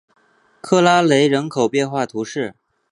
[0.61, 2.55] 克拉雷人口变化图示